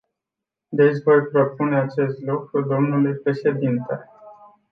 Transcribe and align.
Deci 0.69 1.03
voi 1.03 1.21
propune 1.27 1.79
acest 1.79 2.19
lucru 2.19 2.61
dlui 2.61 3.15
președinte. 3.15 4.09